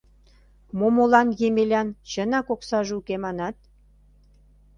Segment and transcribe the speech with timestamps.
[0.79, 3.55] Момолан Емелян чынак оксаже уке, манат...